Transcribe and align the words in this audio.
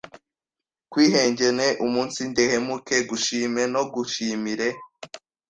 kwihengene, 0.91 1.67
umunsidehemuke, 1.85 2.95
gushime 3.09 3.61
no 3.73 3.81
gushimire 3.93 4.67